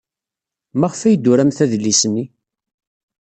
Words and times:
Maɣef 0.79 1.01
ay 1.01 1.15
d-turamt 1.17 1.59
adlis-nni? 1.63 2.25